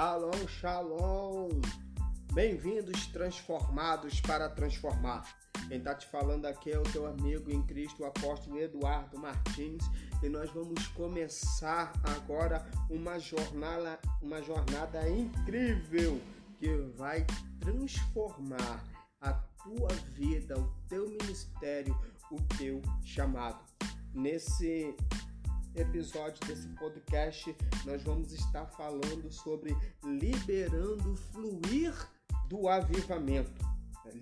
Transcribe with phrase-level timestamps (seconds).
[0.00, 1.50] Shalom, shalom!
[2.32, 5.28] Bem-vindos transformados para transformar.
[5.68, 9.84] Quem está te falando aqui é o teu amigo em Cristo, o apóstolo Eduardo Martins,
[10.22, 16.18] e nós vamos começar agora uma jornada, uma jornada incrível
[16.58, 17.26] que vai
[17.60, 18.82] transformar
[19.20, 21.94] a tua vida, o teu ministério,
[22.32, 23.62] o teu chamado.
[24.14, 24.96] Nesse
[25.74, 31.94] episódio desse podcast, nós vamos estar falando sobre liberando o fluir
[32.48, 33.68] do avivamento.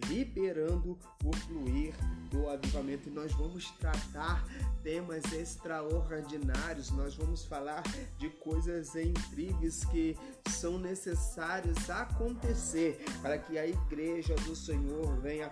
[0.07, 1.95] Liberando o fluir
[2.31, 3.09] do avivamento.
[3.09, 4.45] E nós vamos tratar
[4.83, 7.83] temas extraordinários, nós vamos falar
[8.19, 10.17] de coisas incríveis que
[10.51, 15.51] são necessárias acontecer para que a igreja do Senhor venha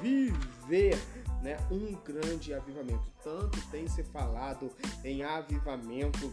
[0.00, 0.96] viver
[1.42, 3.10] né, um grande avivamento.
[3.22, 4.70] Tanto tem se falado
[5.04, 6.32] em avivamento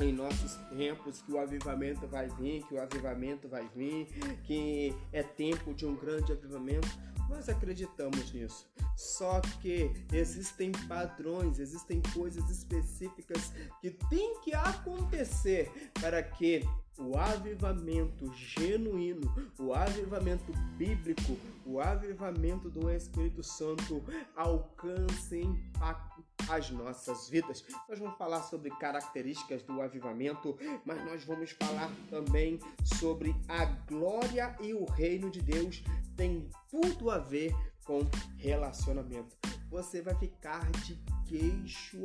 [0.00, 4.06] em nossos tempos que o avivamento vai vir, que o avivamento vai vir,
[4.44, 6.88] que é tempo de um grande avivamento.
[7.28, 8.66] Nós acreditamos nisso.
[8.96, 15.70] Só que existem padrões, existem coisas específicas que tem que acontecer
[16.00, 16.64] para que
[16.98, 24.02] o avivamento genuíno, o avivamento bíblico, o avivamento do Espírito Santo
[24.34, 27.64] alcance impacte as nossas vidas.
[27.88, 34.56] Nós vamos falar sobre características do avivamento, mas nós vamos falar também sobre a glória
[34.60, 35.82] e o reino de Deus
[36.16, 37.54] tem tudo a ver
[38.36, 39.36] relacionamento.
[39.70, 42.00] Você vai ficar de queixo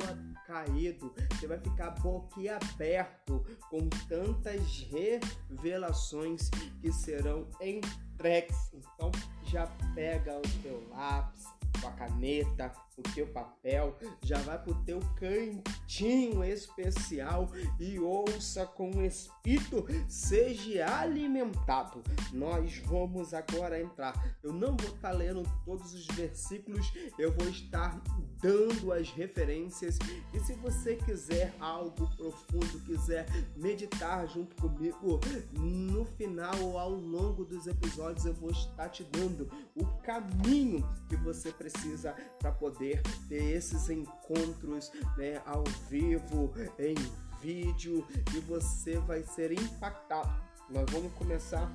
[0.46, 8.56] caído, você vai ficar boquiaberto com tantas revelações que serão entregues.
[8.74, 9.10] Então
[9.44, 11.44] já pega o teu lápis,
[11.80, 19.04] tua caneta, o teu papel, já vai pro teu cantinho especial e ouça com o
[19.04, 22.02] Espírito, seja alimentado.
[22.32, 24.14] Nós vamos agora entrar.
[24.42, 28.00] Eu não vou estar lendo todos os versículos, eu vou estar
[28.40, 29.98] dando as referências.
[30.32, 35.20] E se você quiser algo profundo, quiser meditar junto comigo,
[35.58, 41.16] no final ou ao longo dos episódios eu vou estar te dando o caminho que
[41.16, 42.83] você precisa para poder
[43.28, 46.94] ter esses encontros né, ao vivo, em
[47.40, 50.32] vídeo, e você vai ser impactado.
[50.70, 51.70] Nós vamos começar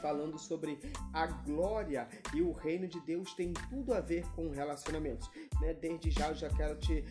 [0.00, 0.78] falando sobre
[1.12, 5.30] a glória e o reino de Deus tem tudo a ver com relacionamentos.
[5.60, 5.74] Né?
[5.74, 7.04] Desde já eu já quero te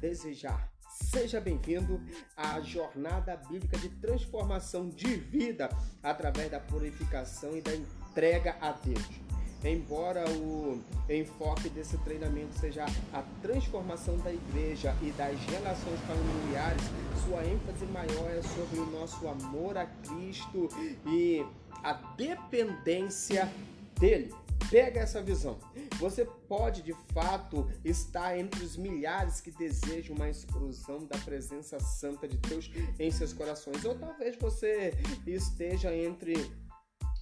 [0.00, 0.70] desejar.
[0.88, 2.00] Seja bem-vindo
[2.36, 5.68] à jornada bíblica de transformação de vida
[6.02, 9.25] através da purificação e da entrega a Deus.
[9.66, 16.82] Embora o enfoque desse treinamento seja a transformação da igreja e das relações familiares,
[17.24, 20.68] sua ênfase maior é sobre o nosso amor a Cristo
[21.04, 21.44] e
[21.82, 23.52] a dependência
[23.98, 24.32] dele.
[24.70, 25.58] Pega essa visão.
[25.98, 32.28] Você pode de fato estar entre os milhares que desejam uma explosão da presença santa
[32.28, 34.94] de Deus em seus corações, ou talvez você
[35.26, 36.34] esteja entre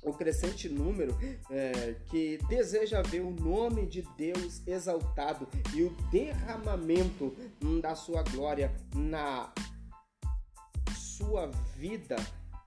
[0.04, 1.16] o crescente número
[1.50, 7.34] é, que deseja ver o nome de Deus exaltado e o derramamento
[7.80, 9.52] da sua glória na
[10.94, 12.16] sua vida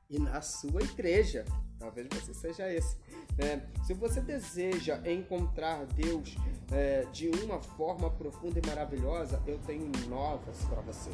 [0.09, 1.45] e na sua igreja.
[1.79, 2.97] Talvez você seja esse.
[3.39, 6.35] É, se você deseja encontrar Deus
[6.71, 11.11] é, de uma forma profunda e maravilhosa, eu tenho novas para você.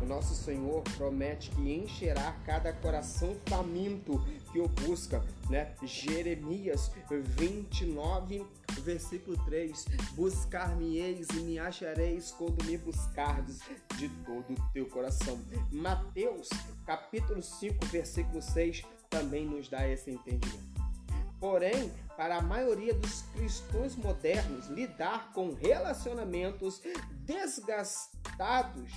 [0.00, 5.74] O nosso Senhor promete que encherá cada coração faminto que o busca, né?
[5.82, 8.46] Jeremias 29,
[8.80, 13.60] versículo 3: Buscar-me-eis e me achareis quando me buscardes
[13.96, 15.38] de todo o teu coração.
[15.72, 16.48] Mateus,
[16.86, 20.77] capítulo 5, versículo 6 também nos dá esse entendimento.
[21.40, 26.82] Porém, para a maioria dos cristãos modernos, lidar com relacionamentos
[27.24, 28.92] desgastados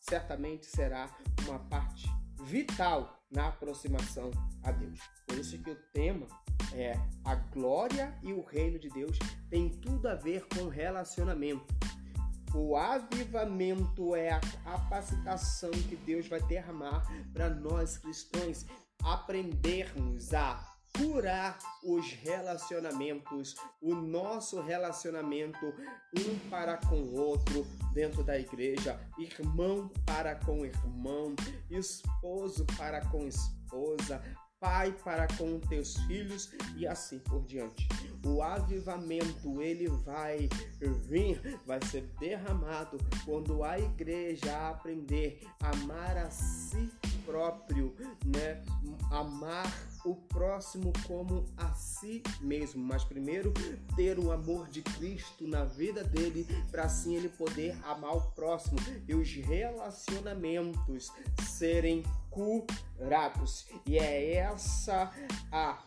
[0.00, 1.08] certamente será
[1.46, 2.08] uma parte
[2.42, 4.30] vital na aproximação
[4.62, 5.00] a Deus.
[5.26, 6.26] Por isso que o tema
[6.72, 6.94] é
[7.24, 9.18] a glória e o reino de Deus
[9.48, 11.64] tem tudo a ver com relacionamento.
[12.54, 18.66] O avivamento é a capacitação que Deus vai derramar para nós cristãos
[19.02, 25.74] aprendermos a curar os relacionamentos, o nosso relacionamento
[26.18, 31.34] um para com o outro dentro da igreja, irmão para com irmão,
[31.70, 34.22] esposo para com esposa,
[34.60, 37.88] pai para com teus filhos e assim por diante.
[38.24, 40.48] O avivamento ele vai
[41.08, 46.90] vir, vai ser derramado quando a igreja aprender a amar a si
[47.30, 47.94] próprio,
[48.26, 48.60] né?
[49.10, 49.72] Amar
[50.04, 53.52] o próximo como a si mesmo, mas primeiro
[53.94, 58.78] ter o amor de Cristo na vida dele, para assim ele poder amar o próximo
[59.06, 61.12] e os relacionamentos
[61.48, 63.66] serem curados.
[63.86, 65.12] E é essa
[65.52, 65.78] a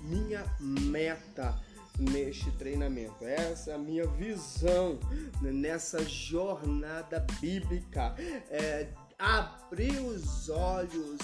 [0.00, 1.58] minha meta
[1.98, 3.24] neste treinamento.
[3.24, 4.98] Essa é a minha visão
[5.40, 8.14] nessa jornada bíblica.
[8.48, 11.18] É, abrir os olhos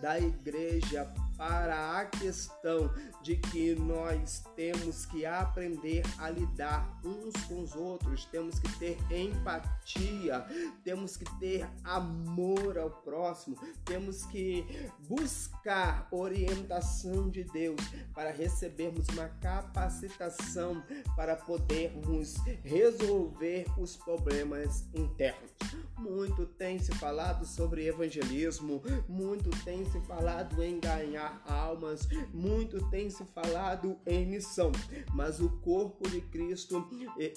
[0.00, 1.04] da igreja
[1.38, 2.92] para a questão
[3.22, 8.98] de que nós temos que aprender a lidar uns com os outros, temos que ter
[9.08, 10.44] empatia,
[10.82, 14.66] temos que ter amor ao próximo, temos que
[15.08, 17.80] buscar orientação de Deus
[18.12, 20.82] para recebermos uma capacitação
[21.14, 25.52] para podermos resolver os problemas internos.
[25.96, 32.08] Muito tem se falado sobre evangelismo, muito tem se falado em ganhar almas.
[32.32, 34.72] Muito tem se falado em missão,
[35.14, 36.88] mas o corpo de Cristo,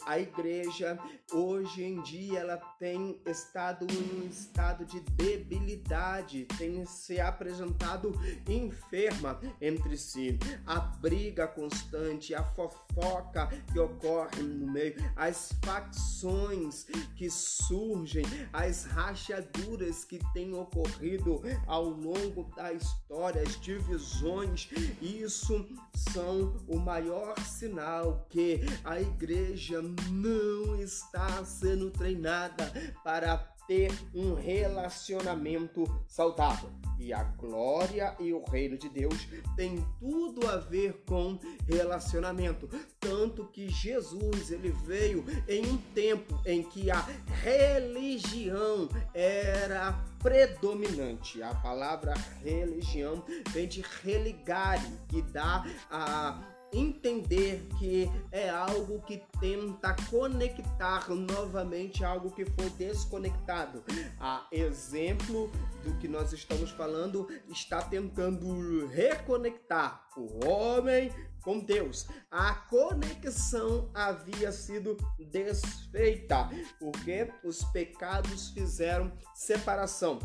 [0.06, 1.00] a igreja,
[1.32, 8.12] hoje em dia, ela tem estado em um estado de debilidade, tem se apresentado
[8.48, 10.38] enferma entre si.
[10.66, 16.86] A briga constante, a fofoca que ocorre no meio, as facções
[17.16, 24.70] que surgem, as rachaduras que têm ocorrido ao longo da história, as divisões,
[25.02, 32.72] isso são o maior sinal que a igreja não está sendo treinada
[33.04, 33.38] para
[33.68, 36.70] ter um relacionamento saudável.
[37.00, 40.21] E a glória e o reino de Deus tem tudo
[40.52, 42.70] a ver com relacionamento.
[43.00, 47.02] Tanto que Jesus ele veio em um tempo em que a
[47.44, 51.42] religião era predominante.
[51.42, 52.14] A palavra
[52.44, 62.04] religião vem de religare, que dá a entender que é algo que tenta conectar novamente
[62.04, 63.84] algo que foi desconectado.
[64.20, 65.52] A exemplo
[65.84, 72.08] do que nós estamos falando, está tentando reconectar o homem com Deus.
[72.30, 80.20] A conexão havia sido desfeita, porque os pecados fizeram separação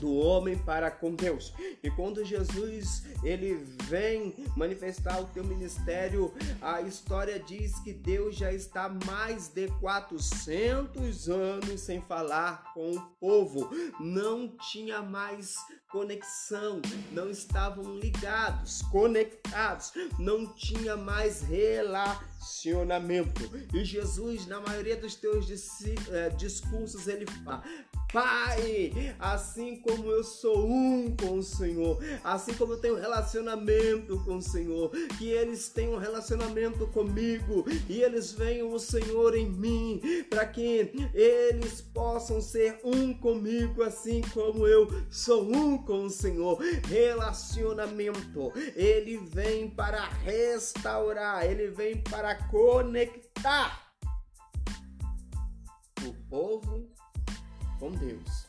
[0.00, 1.52] do homem para com Deus.
[1.82, 3.54] E quando Jesus ele
[3.84, 11.28] vem manifestar o teu ministério, a história diz que Deus já está mais de 400
[11.28, 13.70] anos sem falar com o povo.
[14.00, 15.56] Não tinha mais
[15.94, 16.82] conexão,
[17.12, 23.42] não estavam ligados, conectados, não tinha mais relacionamento.
[23.72, 25.46] E Jesus, na maioria dos teus
[26.10, 27.62] eh, discursos, ele fala:
[28.14, 34.36] Pai, assim como eu sou um com o Senhor, assim como eu tenho relacionamento com
[34.36, 34.88] o Senhor,
[35.18, 40.00] que eles tenham relacionamento comigo e eles venham o Senhor em mim,
[40.30, 46.60] para que eles possam ser um comigo, assim como eu sou um com o Senhor.
[46.86, 53.92] Relacionamento, ele vem para restaurar, ele vem para conectar
[56.06, 56.93] o povo
[57.84, 58.46] com Deus.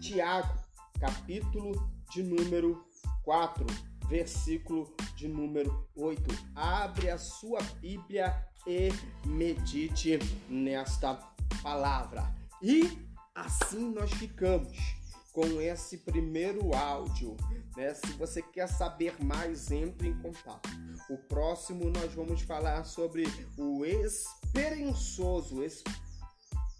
[0.00, 0.54] Tiago,
[1.00, 2.84] capítulo de número
[3.22, 3.66] 4,
[4.08, 6.22] versículo de número 8.
[6.54, 8.90] Abre a sua Bíblia e
[9.26, 11.14] medite nesta
[11.62, 12.34] palavra.
[12.60, 12.98] E
[13.34, 15.01] assim nós ficamos
[15.32, 17.36] com esse primeiro áudio.
[17.76, 17.94] Né?
[17.94, 20.68] Se você quer saber mais, entre em contato.
[21.08, 23.24] O próximo nós vamos falar sobre
[23.56, 25.62] o experiencioso,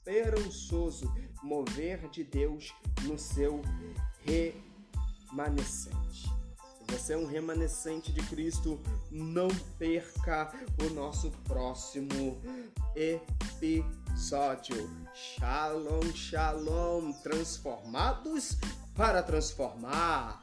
[0.05, 3.63] esperançoso mover de Deus no seu
[4.25, 6.42] remanescente.
[6.93, 8.79] Você é um remanescente de Cristo,
[9.11, 10.53] não perca
[10.85, 12.39] o nosso próximo
[12.95, 14.91] episódio.
[15.15, 18.59] Shalom, shalom, transformados
[18.95, 20.42] para transformar.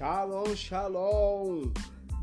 [0.00, 1.72] Shalom, shalom!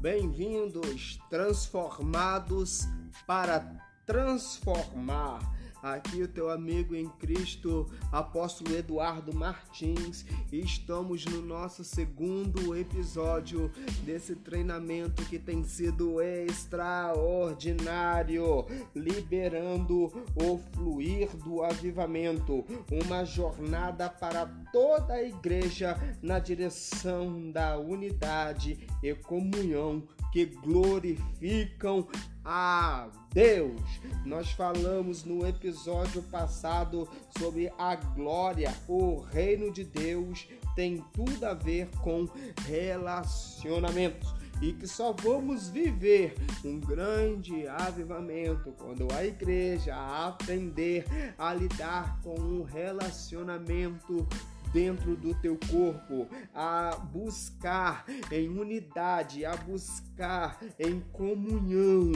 [0.02, 2.88] Bem-vindos, transformados
[3.28, 3.60] para
[4.04, 5.40] transformar.
[5.82, 13.72] Aqui o teu amigo em Cristo, apóstolo Eduardo Martins, e estamos no nosso segundo episódio
[14.04, 18.66] desse treinamento que tem sido extraordinário,
[18.96, 28.88] liberando o fluir do avivamento, uma jornada para toda a igreja na direção da unidade
[29.04, 30.02] e comunhão
[30.38, 32.08] que glorificam
[32.46, 33.82] a Deus.
[34.24, 41.56] Nós falamos no episódio passado sobre a glória, o reino de Deus tem tudo a
[41.56, 42.30] ver com
[42.68, 52.20] relacionamentos e que só vamos viver um grande avivamento quando a igreja aprender a lidar
[52.22, 54.28] com um relacionamento
[54.72, 62.12] dentro do teu corpo, a buscar em unidade, a buscar em comunhão,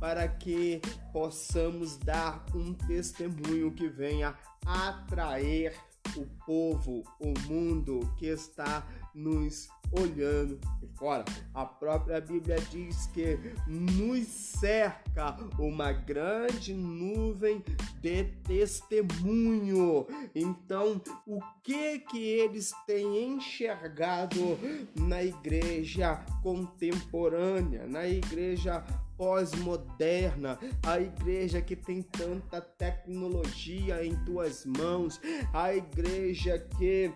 [0.00, 0.80] para que
[1.12, 4.34] possamos dar um testemunho que venha
[4.64, 5.72] atrair
[6.16, 11.24] o povo, o mundo que está nos olhando de fora.
[11.54, 17.62] A própria Bíblia diz que nos cerca uma grande nuvem
[18.00, 20.06] de testemunho.
[20.34, 24.58] Então, o que que eles têm enxergado
[24.94, 28.84] na igreja contemporânea, na igreja
[29.16, 35.20] pós-moderna, a igreja que tem tanta tecnologia em tuas mãos,
[35.52, 37.10] a igreja que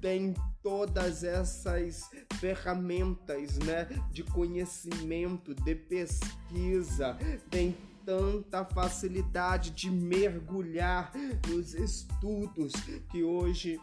[0.00, 7.16] tem todas essas ferramentas, né, de conhecimento, de pesquisa,
[7.50, 11.12] tem tanta facilidade de mergulhar
[11.48, 12.72] nos estudos
[13.10, 13.78] que hoje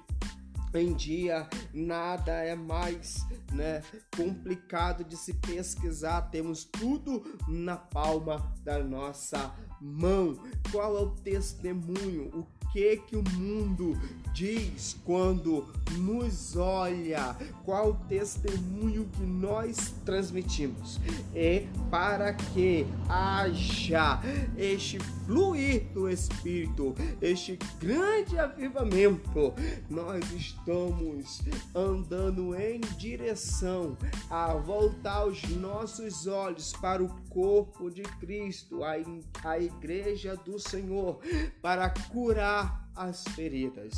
[0.74, 3.82] em dia nada é mais né,
[4.16, 10.34] complicado de se pesquisar, temos tudo na palma da nossa mão.
[10.72, 12.28] Qual é o testemunho?
[12.38, 13.98] O que que o mundo
[14.34, 15.66] diz quando
[15.98, 17.36] nos olha?
[17.66, 21.00] Qual testemunho que nós transmitimos?
[21.34, 24.22] É para que haja
[24.56, 29.54] este fluir do Espírito, este grande avivamento.
[29.90, 31.42] Nós estamos
[31.74, 33.98] andando em direção
[34.30, 38.96] a voltar os nossos olhos para o corpo de Cristo, a,
[39.44, 41.20] a igreja do Senhor,
[41.62, 43.94] para curar as feridas,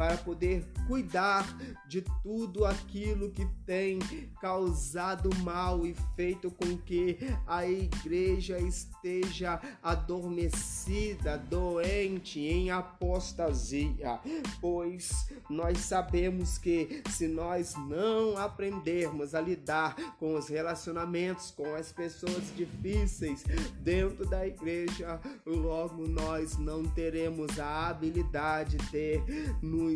[0.00, 1.46] para poder cuidar
[1.86, 3.98] de tudo aquilo que tem
[4.40, 14.18] causado mal e feito com que a igreja esteja adormecida, doente, em apostasia.
[14.58, 21.92] Pois nós sabemos que se nós não aprendermos a lidar com os relacionamentos, com as
[21.92, 23.44] pessoas difíceis
[23.82, 29.20] dentro da igreja, logo nós não teremos a habilidade de
[29.60, 29.89] nos,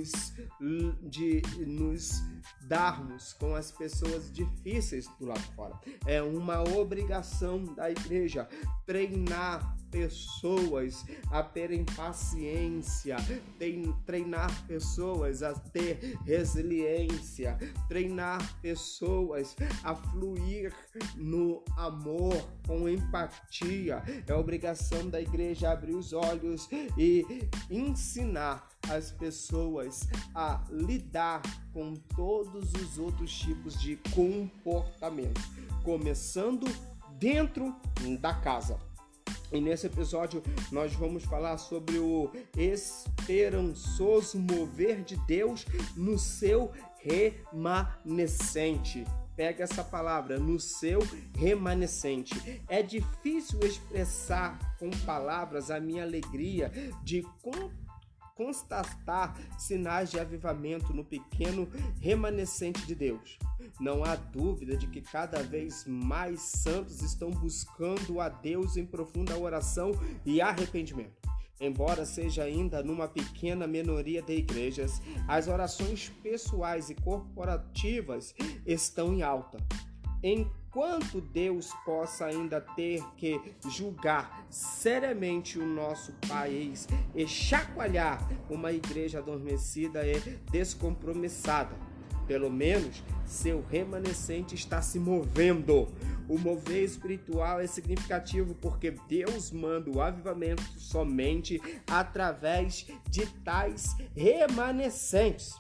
[1.03, 2.23] de nos
[2.63, 5.79] darmos com as pessoas difíceis do lado de fora.
[6.07, 8.49] É uma obrigação da igreja
[8.87, 13.17] treinar pessoas a terem paciência,
[14.05, 17.57] treinar pessoas a ter resiliência,
[17.89, 20.75] treinar pessoas a fluir
[21.15, 22.35] no amor,
[22.67, 24.03] com empatia.
[24.27, 27.25] É obrigação da igreja abrir os olhos e
[27.71, 31.41] ensinar as pessoas a lidar
[31.73, 35.41] com todos os outros tipos de comportamento,
[35.83, 36.67] começando
[37.19, 37.75] dentro
[38.21, 38.79] da casa.
[39.53, 49.05] E nesse episódio nós vamos falar sobre o esperançoso mover de Deus no seu remanescente.
[49.37, 51.01] Pega essa palavra, no seu
[51.37, 52.63] remanescente.
[52.69, 56.71] É difícil expressar com palavras a minha alegria
[57.03, 57.23] de
[58.35, 61.69] constatar sinais de avivamento no pequeno
[62.01, 63.39] remanescente de Deus.
[63.81, 69.39] Não há dúvida de que cada vez mais santos estão buscando a Deus em profunda
[69.39, 69.93] oração
[70.25, 71.25] e arrependimento.
[71.61, 78.35] Embora seja ainda numa pequena minoria de igrejas, as orações pessoais e corporativas
[78.67, 79.59] estão em alta.
[80.27, 83.39] Enquanto Deus possa ainda ter que
[83.69, 90.19] julgar seriamente o nosso país e chacoalhar uma igreja adormecida e
[90.51, 91.77] descompromissada,
[92.27, 95.89] pelo menos seu remanescente está se movendo.
[96.27, 105.55] O mover espiritual é significativo porque Deus manda o avivamento somente através de tais remanescentes.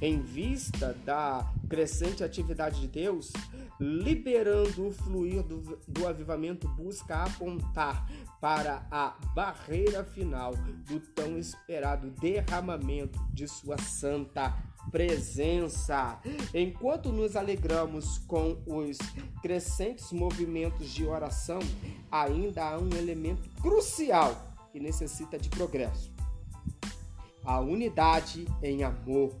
[0.00, 3.32] Em vista da crescente atividade de Deus,
[3.80, 8.06] liberando o fluir do, do avivamento, busca apontar
[8.40, 14.56] para a barreira final do tão esperado derramamento de Sua santa
[14.90, 16.20] presença.
[16.52, 18.98] Enquanto nos alegramos com os
[19.42, 21.60] crescentes movimentos de oração,
[22.10, 26.12] ainda há um elemento crucial que necessita de progresso:
[27.44, 29.36] a unidade em amor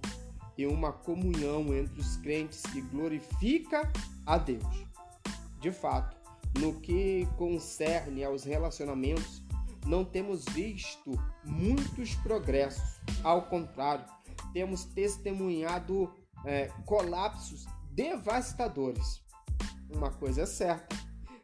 [0.58, 3.90] e uma comunhão entre os crentes que glorifica
[4.26, 4.86] a Deus.
[5.60, 6.16] De fato,
[6.58, 9.40] no que concerne aos relacionamentos,
[9.86, 11.12] não temos visto
[11.44, 13.00] muitos progressos.
[13.22, 14.04] Ao contrário,
[14.52, 16.12] temos testemunhado
[16.44, 19.22] é, colapsos devastadores.
[19.88, 20.96] Uma coisa é certa: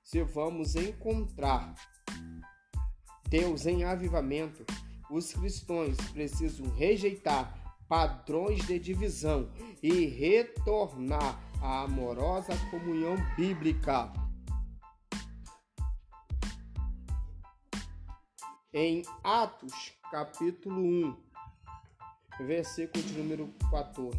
[0.02, 1.74] se vamos encontrar
[3.28, 4.64] Deus em avivamento,
[5.08, 7.63] os cristãos precisam rejeitar
[7.94, 9.48] padrões de divisão
[9.80, 14.12] e retornar à amorosa comunhão bíblica.
[18.72, 21.16] Em Atos, capítulo 1,
[22.40, 24.18] versículo de número 14.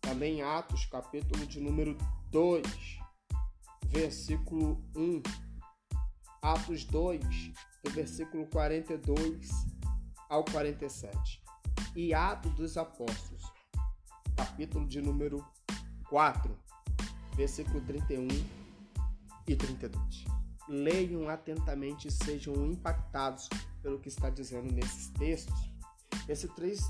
[0.00, 1.96] Também Atos, capítulo de número
[2.32, 2.66] 2,
[3.84, 5.22] versículo 1.
[6.42, 7.20] Atos 2,
[7.84, 9.48] do versículo 42
[10.28, 11.41] ao 47.
[11.94, 13.42] E Atos dos Apóstolos,
[14.36, 15.44] capítulo de número
[16.08, 16.56] 4,
[17.36, 18.28] versículo 31
[19.46, 20.24] e 32.
[20.68, 23.48] Leiam atentamente e sejam impactados
[23.82, 25.72] pelo que está dizendo nesses textos
[26.28, 26.48] esse,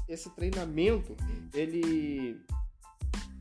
[0.09, 1.17] esse treinamento
[1.55, 2.41] ele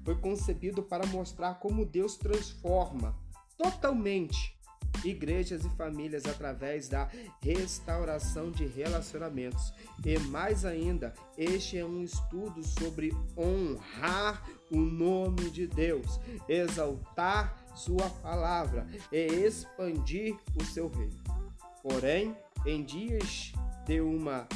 [0.04, 3.16] foi concebido para mostrar como Deus transforma
[3.58, 4.58] totalmente
[5.04, 7.10] igrejas e famílias através da
[7.42, 9.74] restauração de relacionamentos.
[10.06, 18.10] E mais ainda, este é um estudo sobre honrar o nome de Deus, exaltar sua
[18.22, 21.22] palavra e expandir o seu reino.
[21.84, 22.36] Porém,
[22.66, 23.54] em dias
[23.86, 24.48] de uma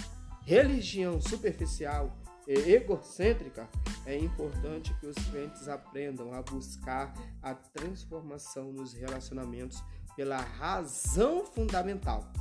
[0.46, 2.16] religião superficial
[2.48, 3.68] e egocêntrica,
[4.06, 9.84] é importante que os crentes aprendam a buscar a transformação nos relacionamentos
[10.15, 12.32] pela razão fundamental.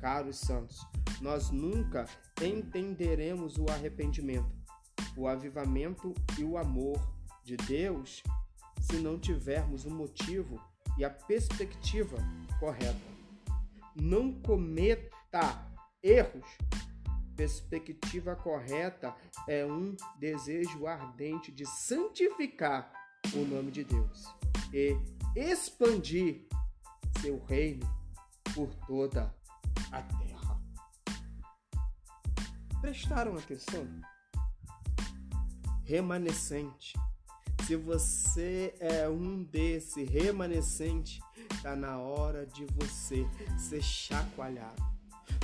[0.00, 0.86] Caros santos,
[1.20, 2.06] nós nunca
[2.42, 4.50] entenderemos o arrependimento,
[5.16, 7.00] o avivamento e o amor
[7.44, 8.22] de Deus
[8.80, 10.60] se não tivermos o motivo
[10.98, 12.18] e a perspectiva
[12.58, 13.12] correta.
[13.94, 15.66] Não cometa
[16.02, 16.46] erros
[17.36, 19.14] perspectiva correta
[19.48, 22.92] é um desejo ardente de santificar
[23.34, 24.26] o nome de Deus
[24.72, 24.96] e
[25.34, 26.46] expandir
[27.22, 27.88] seu reino
[28.52, 29.32] por toda
[29.92, 30.60] a terra.
[32.80, 33.86] Prestaram atenção?
[35.84, 36.98] Remanescente.
[37.64, 43.24] Se você é um desse remanescente, está na hora de você
[43.56, 44.92] ser chacoalhado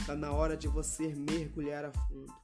[0.00, 2.34] Está na hora de você mergulhar a fundo.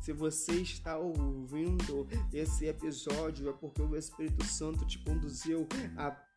[0.00, 5.66] Se você está ouvindo esse episódio, é porque o Espírito Santo te conduziu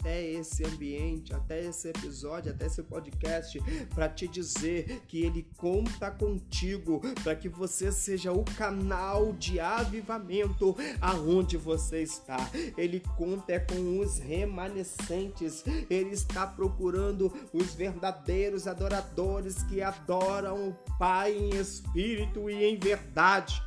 [0.02, 3.62] até esse ambiente, até esse episódio, até esse podcast,
[3.94, 10.76] para te dizer que Ele conta contigo, para que você seja o canal de avivamento
[11.00, 12.38] aonde você está.
[12.76, 20.74] Ele conta é com os remanescentes, Ele está procurando os verdadeiros adoradores que adoram o
[20.98, 23.62] Pai em espírito e em verdade.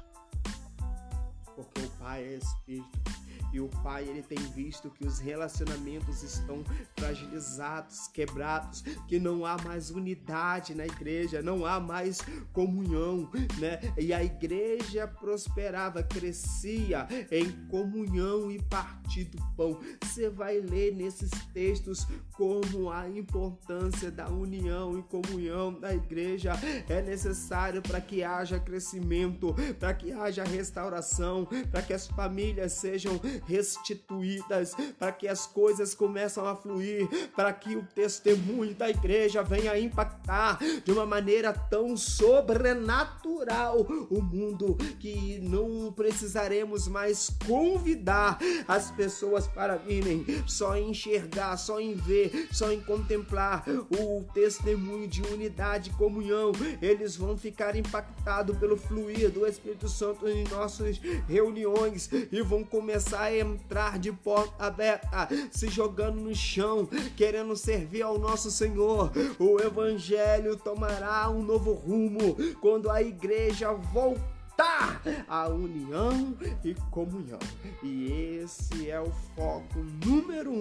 [1.54, 3.23] Porque o Pai é Espírito
[3.54, 6.64] E o pai ele tem visto que os relacionamentos estão
[6.98, 12.18] fragilizados, quebrados, que não há mais unidade na igreja, não há mais
[12.52, 13.78] comunhão, né?
[13.96, 19.78] E a igreja prosperava, crescia em comunhão e partir do pão.
[20.02, 26.54] Você vai ler nesses textos como a importância da união e comunhão da igreja
[26.88, 33.20] é necessário para que haja crescimento, para que haja restauração, para que as famílias sejam
[33.46, 39.78] restituídas, para que as coisas começam a fluir, para que o testemunho da igreja venha
[39.78, 49.46] impactar de uma maneira tão sobrenatural o mundo que não precisaremos mais convidar as pessoas
[49.46, 56.52] para virem, só enxergar, só em ver, só em contemplar o testemunho de unidade comunhão.
[56.80, 63.22] Eles vão ficar impactados pelo fluir do Espírito Santo em nossas reuniões e vão começar
[63.22, 69.12] a entrar de porta aberta, se jogando no chão, querendo servir ao nosso Senhor.
[69.38, 77.38] O Evangelho tomará um novo rumo quando a igreja voltar a união e comunhão.
[77.82, 80.52] E esse é o foco número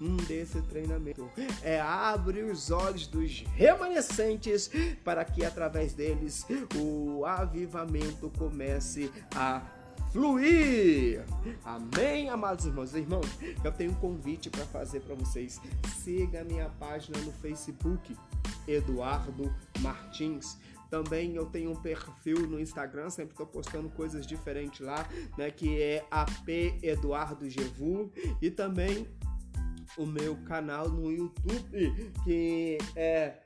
[0.00, 1.28] um desse treinamento.
[1.62, 4.70] É abrir os olhos dos remanescentes
[5.04, 9.62] para que através deles o avivamento comece a
[10.12, 11.24] fluir.
[11.64, 13.26] Amém, amados irmãos e irmãos.
[13.62, 15.60] Eu tenho um convite para fazer para vocês.
[16.02, 18.16] Siga a minha página no Facebook,
[18.66, 20.58] Eduardo Martins.
[20.90, 25.50] Também eu tenho um perfil no Instagram, sempre estou postando coisas diferentes lá, né?
[25.50, 26.48] Que é AP
[26.82, 28.10] Eduardo Gevu.
[28.42, 29.06] E também
[29.96, 33.38] o meu canal no YouTube, que é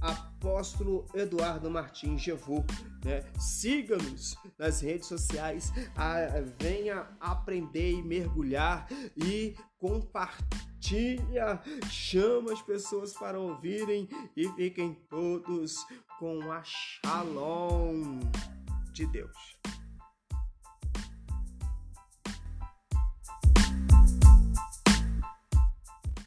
[0.00, 2.64] Apóstolo Eduardo Martins Gevu.
[3.04, 3.24] Né?
[3.38, 6.16] Siga-nos nas redes sociais, a,
[6.58, 15.76] venha aprender e mergulhar e compartilha, chama as pessoas para ouvirem e fiquem todos
[16.18, 18.18] com a Shalom
[18.92, 19.58] de Deus.